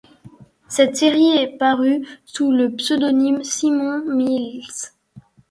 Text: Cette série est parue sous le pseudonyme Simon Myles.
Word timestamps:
Cette 0.67 0.95
série 0.95 1.37
est 1.37 1.57
parue 1.59 2.01
sous 2.25 2.51
le 2.51 2.71
pseudonyme 2.75 3.43
Simon 3.43 4.01
Myles. 4.07 4.63